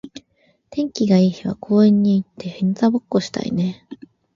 [0.71, 3.85] 天気が良い日は公園に行って日向ぼっこしたいね。